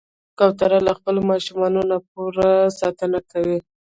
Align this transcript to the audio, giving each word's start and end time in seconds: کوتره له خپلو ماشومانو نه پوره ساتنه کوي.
کوتره 0.37 0.79
له 0.87 0.91
خپلو 0.97 1.19
ماشومانو 1.31 1.81
نه 1.89 1.97
پوره 2.09 2.49
ساتنه 2.79 3.19
کوي. 3.31 3.57